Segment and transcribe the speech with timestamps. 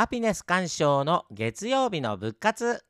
[0.00, 2.82] ハピネス鑑賞の月曜日の仏活。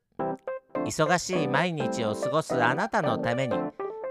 [0.85, 3.57] 忙しい毎日を過ごすあなたのために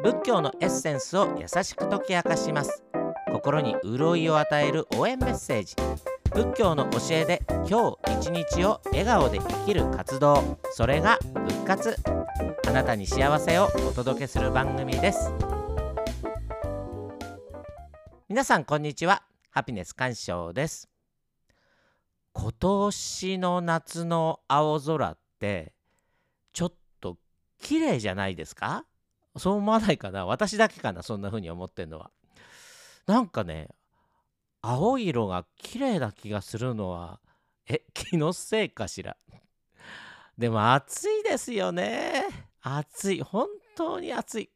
[0.02, 2.84] 仏教のエッセンスを優しく解き明かします。
[3.32, 5.76] 心に潤いを与える応援メッセージ。
[6.34, 10.58] 仏教の教えで今日一日を笑顔で生きる活動。
[10.72, 11.96] それが仏活。
[12.68, 15.32] あなたに幸せをお届けする番組です。
[18.28, 19.22] 皆さんこんにちは。
[19.48, 20.89] ハピネス鑑賞です。
[22.32, 25.72] 今年の夏の青空って
[26.52, 27.18] ちょっと
[27.58, 28.84] 綺麗じゃないですか？
[29.36, 30.26] そう思わないかな？
[30.26, 32.10] 私だけかなそんな風に思ってんのは。
[33.06, 33.68] なんかね
[34.62, 37.20] 青い色が綺麗な気がするのは
[37.68, 39.16] え気のせいかしら？
[40.38, 42.24] でも暑いですよね。
[42.62, 43.22] 暑い。
[43.22, 44.50] 本当に暑い。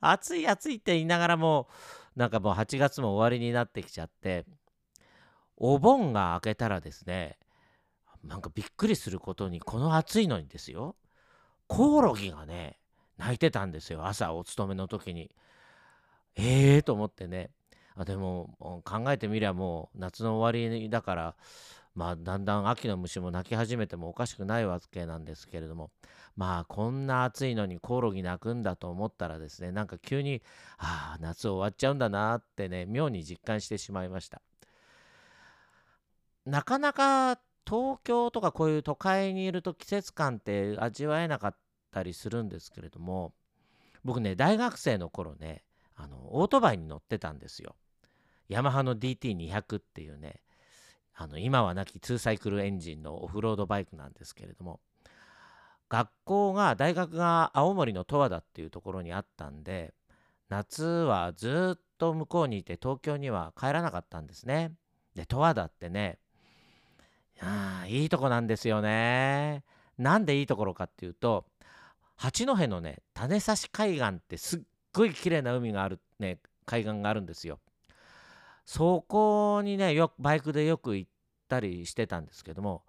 [0.00, 1.68] 暑い暑いって言いながらも
[2.16, 4.44] なんかもう8月も終わりになってきちゃって
[5.64, 7.38] お盆が明けたらですね
[8.24, 10.96] なんかびっくりすることにこの暑いのにですよ。
[11.66, 12.78] コオロギがね
[13.16, 14.06] 泣いてたんですよ。
[14.06, 15.30] 朝お勤めの時に。
[16.36, 17.50] ええー、と思ってね。
[17.96, 21.36] あでも考えてみりゃもう夏の終わりだから
[21.94, 25.90] まあだんだん秋の虫も鳴き始めてもおかしくないわけなんですけれども。
[26.36, 30.42] まあこんな暑いのにコオロギ鳴くんだと思ったらですねなんか急に
[30.78, 34.42] ああ夏終わっちゃうんだなってね妙に実感してしまいました。
[36.44, 41.56] なかなか東京とかこういう都会にいると季節感って味わえなかっ
[41.92, 43.32] たりするんですけれども
[44.04, 45.62] 僕ね大学生の頃ね
[45.94, 47.76] あのオートバイに乗ってたんですよ。
[48.48, 50.40] ヤマハの DT200 っていうね
[51.14, 54.80] あの今はなき2サイクルエンジンのオフロードバイクなんですけれども
[55.88, 59.94] 学校が大学が青森の十和田っていうところにあったんで
[60.48, 64.72] 夏はずっと向こうにいて東京には帰らなかったんですね。
[65.14, 66.18] で十和田ってね
[67.40, 69.64] あいいとこなんですよね。
[69.98, 71.44] なんでいいところかっていうと
[72.16, 74.60] 八戸のね種差海岸ってすっ
[74.92, 77.58] ごい綺麗な海があるね海岸があるんですよ。
[78.64, 81.10] そこにねよバイクでよく行っ
[81.48, 82.84] たりしてたんですけども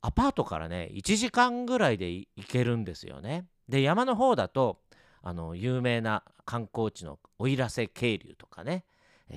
[0.00, 3.46] アパートからね1時間ぐらいで行けるんですよね。
[3.68, 4.80] で山の方だと
[5.22, 8.84] あの有名な観光地の奥入瀬渓流とかね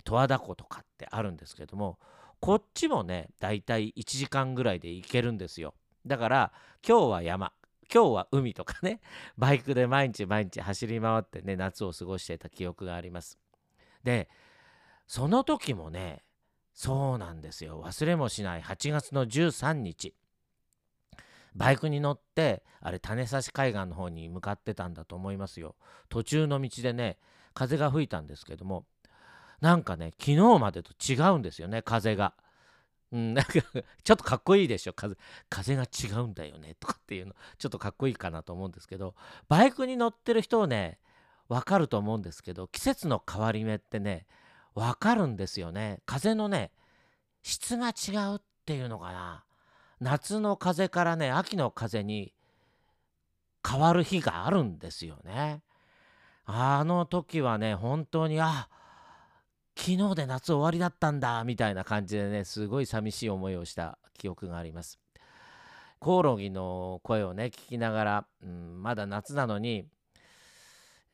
[0.04, 1.98] 十和田湖とかってあるんですけども
[2.40, 5.74] こっちもねだいたい1時間ぐらいで行けるんですよ。
[6.06, 6.52] だから
[6.88, 7.54] 今日は山。
[7.94, 9.00] 今日は海とかね。
[9.38, 13.40] バイクで毎日毎日走り回ってね夏を過ごしてた記憶があります。
[14.04, 14.30] で
[15.08, 16.24] その時もね
[16.74, 17.82] そうなんですよ。
[17.84, 18.62] 忘れもしない。
[18.62, 20.14] 8月の13日。
[21.56, 25.76] バイクに乗ってあれ種差海岸の方に向かってたんだと思いますよ。
[26.10, 27.18] 途中の道でね
[27.54, 28.86] 風が吹いたんですけども
[29.62, 32.34] なんかね昨日までと違うんですよね風が。
[33.14, 33.52] うん、なんか
[34.04, 35.16] ちょっとかっこいいでしょ風
[35.50, 37.34] 風が違うんだよねとかっていうの。
[37.58, 39.16] ちょっとかっこいいかなと思うんですけど
[39.48, 41.00] バイクに乗ってる人をね
[41.48, 44.26] 分かると思うんですけど季節の変わり目ってね
[44.76, 46.00] 分かるんですよね。
[46.06, 46.72] 風のね
[47.44, 49.44] 質が違うっていうのかな。
[50.00, 52.34] 夏の風からね秋の風に
[53.68, 55.62] 変わる日があるんですよね。
[56.46, 58.70] あの時はね本当にあ
[59.78, 65.00] 昨日で夏終わりだったんだみたいな感じでねすごい寂しい思いをした記憶があります。
[66.00, 69.86] コオロギの声をね聞きながら、うん、まだ夏なのに、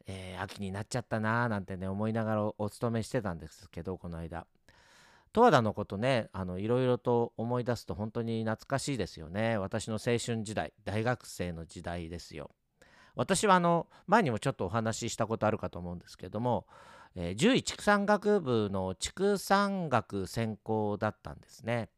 [0.08, 4.48] えー、秋になっちゃったなーなんてね思いながらお勤めしてたんですけどこの間。
[5.34, 9.58] 十和田のことねあのいろいろと思い出すと本当に懐かしいですよね。
[9.58, 12.52] 私の青春時代大学生の時代ですよ。
[13.16, 16.66] 私はあの前にもちょっとお話ししたことあるかと思うんですけども
[17.16, 21.90] えー、獣医畜産学部の畜産学専攻だったんですね。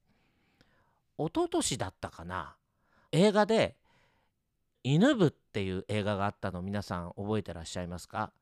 [1.17, 2.55] 一昨年だったかな
[3.11, 3.77] 映画で
[4.83, 8.33] 「犬部」っていう映画があったの皆さん覚えてらっしゃいますか？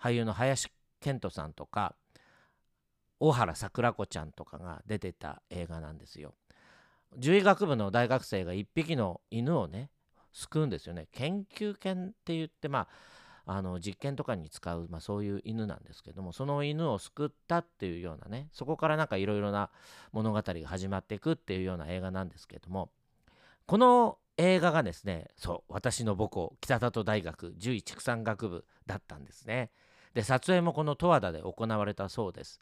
[0.00, 1.96] 俳優の林遣都さんとか
[3.18, 6.34] 大原桜子ちゃんとかが出てた映画なんですよ。
[7.14, 9.90] 獣医学部の大学生が1匹の犬をね
[10.32, 11.08] 救うんですよね。
[11.12, 12.88] 研究犬って言ってまあ
[13.48, 19.70] あの実験とかに使う、まあ、そういう犬なんですけどもその犬を救ったっていうようなねそこからなんかいろいろな
[20.12, 22.90] 物語が始まっていくっていうような映画なんですけども
[23.66, 29.70] この映画がですねそう私の母校北里大学獣医畜産学部だったんですね。
[30.14, 32.60] で撮影もこの十和田で行われたそうです。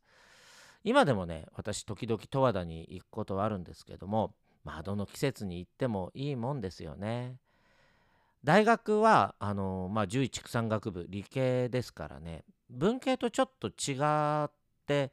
[0.82, 4.34] 今でもね私時々十和田に行くことはあるんですけども
[4.64, 7.36] まあどの季節に行ってもいいもんですよね。
[8.44, 12.44] 大学はあの、まあ、獣医畜産学部理系ですからね。
[12.68, 13.96] 文系とちょっと違
[14.44, 14.50] っ
[14.86, 15.12] て、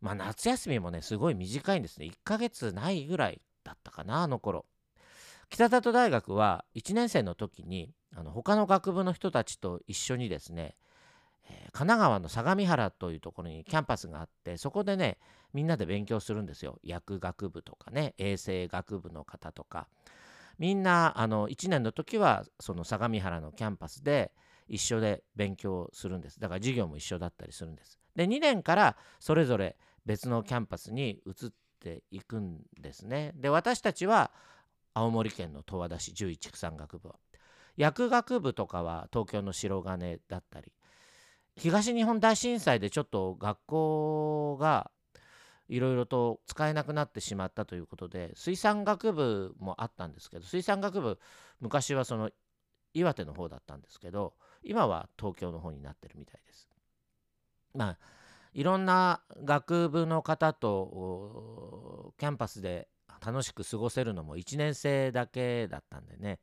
[0.00, 2.06] まあ、夏休みもねすごい短いんですね。
[2.06, 4.66] 1ヶ月ないぐらいだったかなあの頃。
[5.48, 10.74] 北里大学は1年生の時にあの他の学部の人たちと一緒にですね、
[11.48, 15.18] え、神奈川の相模原というところにキャンパスがあってそこでね
[15.52, 16.80] みんなで勉強するんですよ。
[16.82, 19.86] 薬学部とかね衛生学部の方とか。
[20.58, 24.32] みんなあの1年の時はその相模原のキャンパスで
[24.68, 26.40] 一緒で勉強するんです。
[26.40, 27.98] だから授業も一緒だったりするんです。
[28.16, 33.32] で2年からそれぞれ別のキャンパスに移っていくんですね。
[33.34, 34.30] で私たちは
[34.94, 37.16] 青森県の十和田市獣医畜産学部は
[37.76, 40.72] 薬学部とかは東京の白金だったり。
[41.56, 44.90] 東日本大震災でちょっと学校が
[45.68, 51.18] いろいろと使えなくなってしまったということで水産学部もあったんですけど水産学部
[51.60, 52.30] 昔はその
[52.92, 56.68] 岩手の方だったんですけど今は東京の方になってるみたいです。
[57.74, 57.98] まあ
[58.52, 62.88] いろんな学部の方とキャンパスで
[63.24, 66.40] 楽しく過ごせるのも1年生だけだったんでね。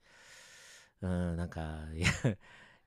[1.02, 1.80] うんなんか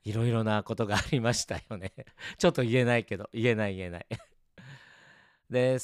[0.04, 1.92] いろいろなことがありましたよね。
[2.38, 4.06] ちょっと言えないけど言えない言えない。
[5.50, 5.78] で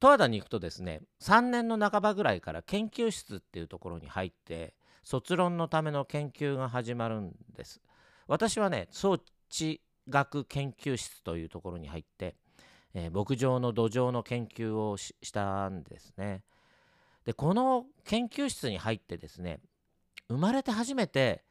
[0.00, 7.80] 十和田に行くとですね3年の半ばぐらいから研究室っていうところに入って卒論のための研究が始まるんです
[8.26, 9.18] 私はね装
[9.50, 12.36] 置学研究室というところに入って、
[12.94, 16.42] えー、牧場の土壌の研究をしたんですね
[17.24, 19.60] でこの研究室に入ってですね
[20.28, 21.44] 生まれて初めて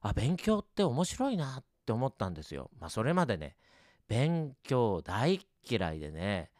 [0.00, 2.70] あ勉強って面白いなって思ったんですよ。
[2.80, 3.56] まあそれまでね
[4.08, 6.50] 勉強大嫌いでね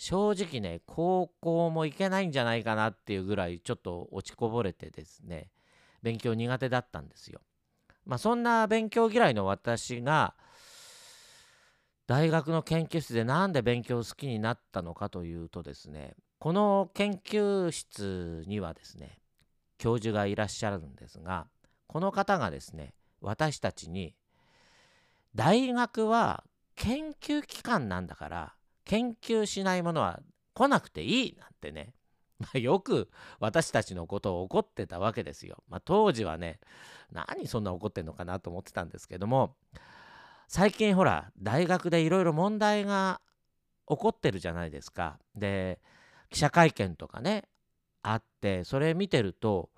[0.00, 5.50] 正直ね高校も行けないんじゃないかなっていうぐらいちょっと落ちこぼれてですね
[6.02, 7.42] 勉強苦手だったんですよ。
[8.06, 10.32] まあそんな勉強嫌いの私が
[12.06, 19.18] 大学の研究室で何で勉強好きになったのかというとですねこの研究室にはですね
[19.76, 21.46] 教授がいらっしゃるんですが
[21.86, 24.14] この方がですね私たちに
[25.34, 26.42] 大学は
[26.74, 30.20] 研究機関なんだから研究しないものは
[30.54, 31.94] 来なくていいなんてね、
[32.38, 35.62] まあ、よく私たちのことを怒ってたわけですよ。
[35.68, 36.58] まあ、当時はね
[37.12, 39.56] 何そんな怒ってんのかなと思ってたんですけども
[40.48, 43.20] 最近ほら大学でいろいろ問題が
[43.88, 45.18] 起こってるじゃないですか。
[45.34, 45.80] で
[46.30, 47.48] 記者会見とかね
[48.02, 49.70] あってそれ見てると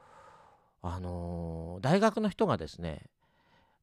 [0.83, 3.07] あのー、大学の人がですね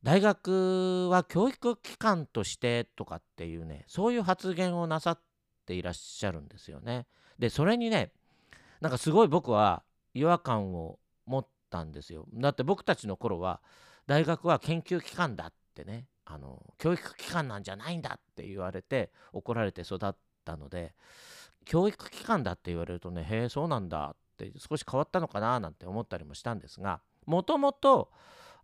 [0.04, 5.20] 大学は教育機関としてとかっていうねそういう発言をなさっ
[5.66, 7.06] ていらっしゃるんですよね。
[7.38, 8.12] でそれにね
[8.82, 12.26] なんかすごい僕は違和感を持ったんですよ。
[12.34, 13.62] だって僕たちの頃は
[14.08, 20.94] 大学は研究機関だってねあの教育機関なんじゃないんだって言われて怒られて育ったので
[21.66, 28.10] 教育機関だって言われるとねへえそうなんだって少し変わったのかななんて思ったりもしたんですがもともと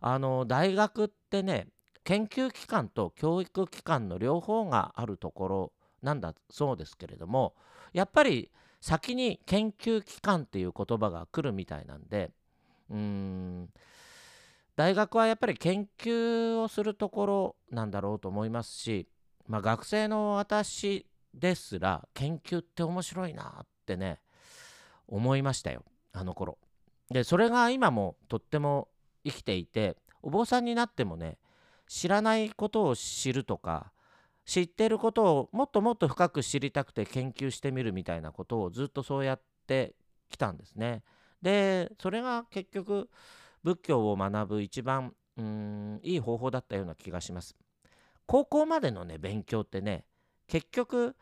[0.08, 1.66] あの大学ってね
[2.04, 7.54] 研究機関と教育機関の両方があるところなんだそうですけれども
[7.92, 12.30] やっぱり先に研究機関っていう言葉が来るみたいなんで
[12.88, 13.68] うん
[14.76, 19.08] 大学はやっぱり研究をするところなんだろうと思いますし、
[19.48, 21.04] まあ、学生の私
[21.34, 24.20] ですら研究って面白いなってね
[25.08, 25.82] 思いましたよ
[26.12, 26.58] あの頃。
[27.10, 28.86] でそれが今もとっても
[29.26, 31.38] 生きていてお坊さんになってもね
[31.88, 33.92] 知らないことを知るとか
[34.44, 39.94] 知ってることをもっともっと深く知りたくて研究してみるみたいなことをずっとそうやって
[40.30, 41.02] きたんですね。
[41.42, 43.10] でそれが結局
[43.62, 47.56] 仏教を学ぶ一番うんいい方法だったような気がします。
[48.26, 50.04] 高校までのね勉強ってね
[50.46, 51.16] 結局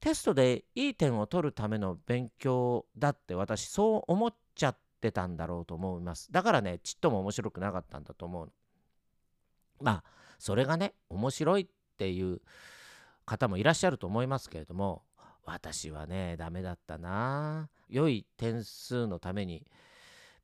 [0.00, 6.30] テストでいい点を取るための勉強だって私そう思っちゃっってたんだろうと思います。
[6.30, 8.52] だからねちっとも面白くなかったんだと思う
[9.80, 10.04] まあ
[10.38, 11.66] それがね面白いっ
[11.96, 12.42] ていう
[13.24, 15.02] 方もいらっしゃると思いますけれども
[15.44, 17.70] 私はねダメだったな。
[17.88, 19.66] 良い点数のために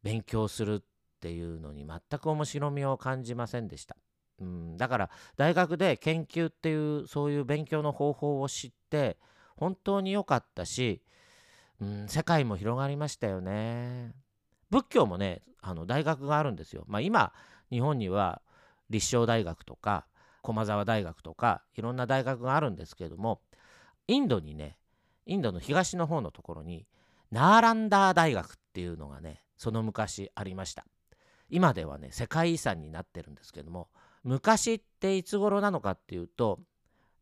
[0.02, 0.80] 勉強するっ
[1.20, 3.96] ていうのに全く面白みを感じませんでした。
[4.40, 9.16] うん、だから大学で研究っていうそういう勉強の方法を知って
[9.56, 11.02] 本当に良かったし、
[11.80, 14.12] うん、世界も広がりましたよね。
[14.76, 16.85] 仏教もねあの大学があるんですよ。
[16.87, 17.33] まあ、今
[17.71, 18.42] 日本には
[18.90, 20.06] 立正大学とか
[20.42, 23.40] 駒沢大学とかいろんな大学があるんですけども
[24.06, 24.76] インドにね
[25.25, 26.87] インドの東の方のところに
[27.30, 30.85] ナーランダー大学っていうのがねその昔ありました
[31.49, 33.88] 今ではね世界遺産になってるんですけども
[34.25, 36.61] 昔っていつ頃なのかっていうと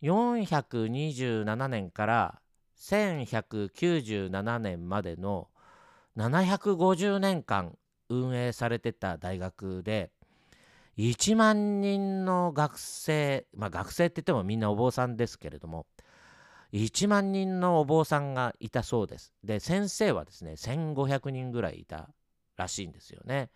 [0.03, 2.41] 427年から
[2.79, 5.49] 1197年までの
[6.17, 7.77] 750年間
[8.09, 10.11] 運営されてた大学で
[10.99, 15.87] 1万人の学生まあ学生って言ってもみんなお坊さんですけれども
[16.73, 19.33] 1万人のお坊さんがいたそうです。
[19.45, 22.09] で先生はですね1500人ぐらいいた
[22.57, 23.51] らしいんですよね。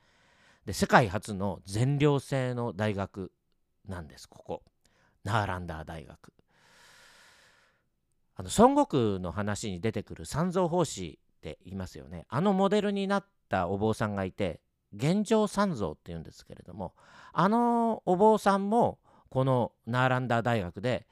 [0.67, 3.33] で世界初の全寮制の大学
[3.89, 4.63] なんですここ。
[5.25, 6.33] ナーランダー大学。
[8.37, 14.61] あの孫悟空の話に出てくる三蔵法師って言いますよねあのモデルになったお坊さんがいて
[14.95, 16.95] 現状三蔵っていうんですけれども
[17.33, 18.99] あのお坊さんも
[19.31, 21.07] このナーランダー大学で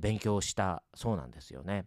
[0.00, 1.86] 勉強したそうなんですよね。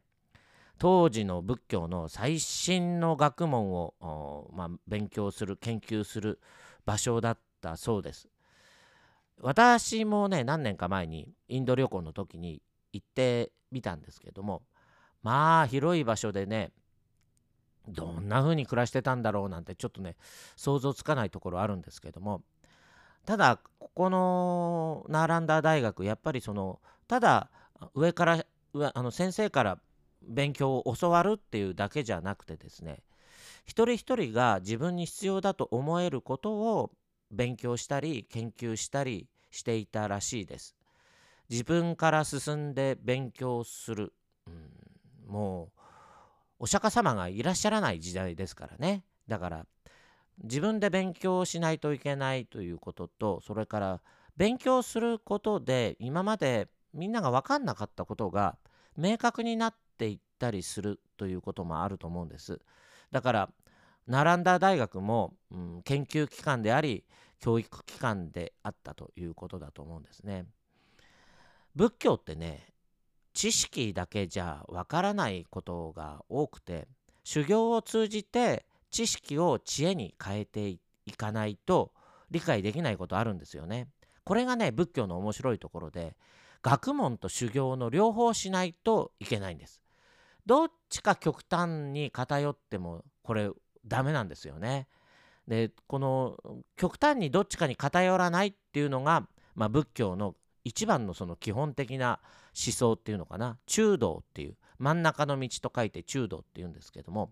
[0.78, 6.40] 当時の仏教の最新の学問を、まあ、勉強する研究する
[6.86, 8.28] 場所だったそうです。
[9.40, 12.62] 私もね何年か前にインド旅行の時に
[12.94, 14.64] 行ってみたんですけども
[15.24, 16.72] まあ広い場所でね
[17.88, 20.16] どんな風に暮らしてたんだろうなんてちょっとね
[20.56, 22.42] 想像つかないところあるんですけども
[23.26, 27.50] ただここのナーランダー大学やっぱりそのただ
[27.94, 29.80] 上から上あの先生から
[30.22, 33.00] 勉強を教わるっていうだけじゃなくてですね
[33.66, 36.92] 一人一人が自分に必要だと思えることを
[37.32, 40.76] 勉強したり研究したりしていたらしいです。
[41.50, 44.14] 自分から進んで勉強する、
[44.48, 44.50] う
[45.30, 45.75] ん、もう
[46.60, 49.04] お釈迦様がいらっしゃらない時代ですからね。
[49.28, 49.66] だから
[50.44, 54.02] 自分で勉強しないといけないということとそれから
[54.38, 58.58] 勉強することで今までみんなが分かんなかったことが
[58.98, 62.60] 明確になっていったりするということもあると思うんです。
[63.12, 63.50] だから
[64.08, 67.06] ナランダ大学も、うん、研究機関であり
[67.40, 70.46] 教育機関であったということだと思うんですね。
[71.76, 72.75] 仏教ってね
[73.36, 76.88] 知識だけじゃわからないことが多くて
[77.24, 80.80] 修行を通じて知識を知恵に変えてい
[81.18, 81.92] かないと
[82.32, 83.90] 理解できないことあるんですよね。
[84.24, 86.16] これがね仏教の面白いところで
[86.64, 89.82] 学問と修行の両方しないといけないんです。
[90.46, 93.52] どっちか極端に偏ってもこれ
[93.86, 94.88] ダメなんですよね。
[95.46, 96.38] でこの
[96.78, 102.20] 極端にどっちかに偏らないっていうのが、まあ、仏教の一番のその基本的な
[102.58, 103.58] 思想っていうのかな？
[103.66, 107.32] 中道っていう真ん中の道と書いて中道っていうんですけども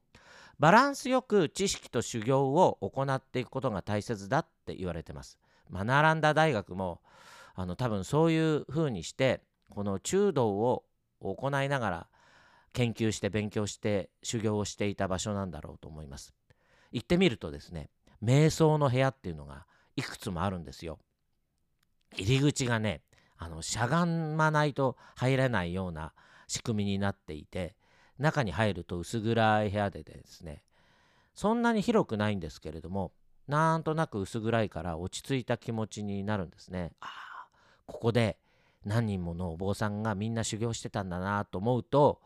[0.60, 5.40] バランスよく知識と修行を行っていくことが大切だって言われてます。
[5.70, 7.02] マナランダ大学も
[7.56, 10.84] あの多分そういうふうにしてこの中道を
[11.22, 12.08] 行いながら
[12.74, 16.34] 研究して勉強して修行をしていた場所なんだろうと思います。
[16.92, 17.90] 行ってみるとですね
[18.24, 19.66] 瞑想の部屋っていうのが
[19.96, 21.00] いくつもあるんですよ。
[22.16, 23.02] 入り口がね
[23.44, 26.14] あのしゃがまないと入れないような
[26.48, 27.76] 仕組みになっていて
[28.18, 30.64] 中に入ると薄暗い部屋でですね
[31.36, 33.12] そんなに広くないんですけれども
[33.48, 36.94] なんとなく薄暗いから落ち着いた気持ちになるんですね。
[37.02, 37.48] ああ
[37.86, 38.38] ここで
[38.86, 42.22] 何人ものお坊さんがみんな修行してたんだなと思うと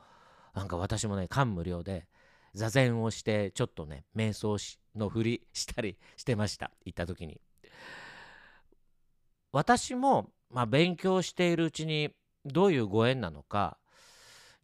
[0.53, 2.05] なんか私もね感無量で
[2.53, 7.41] 座禅をしてちょっとね瞑想しのふりしたりしてました行った時に。
[9.51, 12.11] 私もまあ、勉強しているうちに
[12.45, 13.77] どういうご縁なのか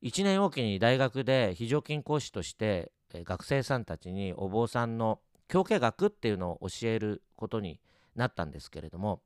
[0.02, 2.92] 1年おきに大学で非常勤講師として
[3.24, 7.80] 学生さんたちにお坊さんの教家学っていうのを教えることに
[8.16, 9.22] なったんですけれども、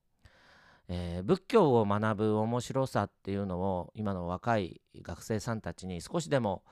[0.89, 6.63] えー、仏教を学ぶ面白さっていうのを今の若い学生さんたちに少しでも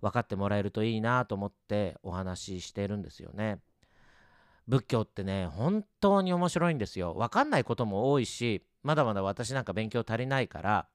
[0.00, 3.58] 分かってもらえるといいなと思ってお話ししているんですよね。
[4.68, 7.14] 仏教ってね本当に面白いんですよ。
[7.14, 10.86] 分かんないことも多いしまだまだ私なんか勉強足りないから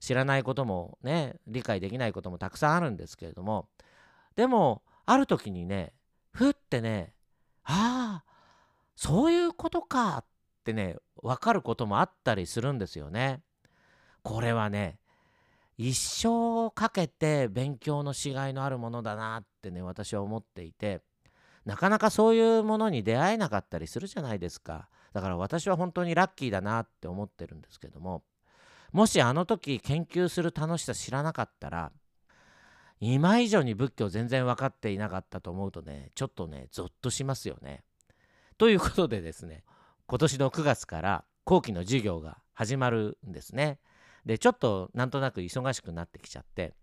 [0.00, 3.68] 知らないこともね理解できないこともたくさんあるんですけれども
[4.36, 5.92] でもある時にね
[6.32, 7.12] ふってね
[7.64, 8.24] ああ
[8.96, 10.24] そういうことかっ
[10.64, 13.40] てね分かることもあったりするんですよね。
[14.22, 14.98] これはね
[15.76, 21.02] 一生かけて勉強のしがいのあるものだなってね私は思っていて
[21.64, 24.88] なかなかそういうものに出会えなかったりするじゃないですか。
[25.14, 28.24] だから私は本当にラッキーだなって思ってるんですけども
[28.92, 31.92] もしあの時研究する楽しさ知らなかったら
[33.00, 37.82] 今以上に仏教全然分かっていなかったと思うとねちょっとねゾッとしますよね。
[38.56, 39.64] ということでですね
[40.06, 43.78] 今年の9月から後期の授業が始まるんですね。
[44.24, 46.74] でちょっとなんとなく忙しくなってきちゃって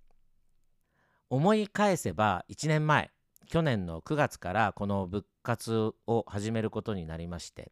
[1.30, 3.10] 思い返せば1年前
[3.48, 7.72] 去年の9月からこの仏活を始めることになりまして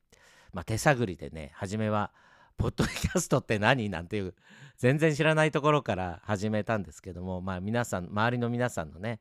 [0.53, 2.11] まあ、手探りでね初めは
[2.57, 3.89] ポッドキャストって何？
[3.89, 4.33] なんていう
[4.77, 9.19] 全然知らないところから始めたんですけども、まあ、皆さん周りの皆さんのね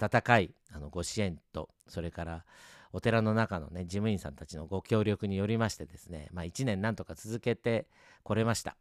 [0.00, 2.44] 温かいあのご支援とそれから
[2.92, 7.86] お寺の中のね事務員さんたちのご協力によりましてですね、まあ、1年なんとか続けて
[8.22, 8.76] これました。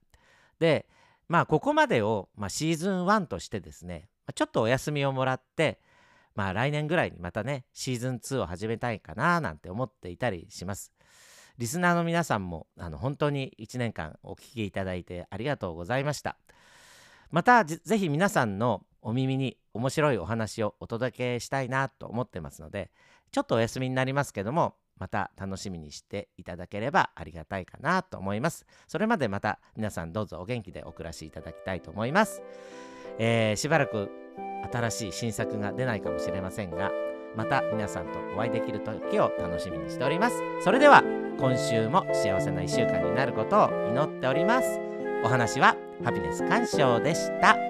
[0.59, 0.85] で
[1.27, 5.79] まあここまでを、まあ、シーズン1としてですねちょっとお休みをもらって
[6.35, 10.91] まあ来年ぐらいにまたねシーズン2を始めたいかななんて思っていたりします。
[11.57, 16.37] リスナーの皆さんもあの本当に1年間お聞きいただいてありがとうございました。
[17.31, 22.91] またぜひ皆さんのお耳に面白いお話をお届けしたいなと思ってますので
[23.31, 28.65] ちょっとお休みになりますけどもまた楽しみにしていただければありがたいかなと思います。
[28.87, 32.41] それまでまた皆さんどうぞお元気でお暮らしいただきたいと思います、
[33.17, 34.09] えー、しばらく
[34.71, 36.91] 新しい新作が出ないかもしれませんが
[37.35, 40.39] また皆さんとお会いできる時を楽しみにしております。
[40.63, 41.03] それでは
[41.39, 44.79] 今週も幸せな1週間になることを祈っております。
[45.23, 47.62] お話はハピネス鑑賞でした。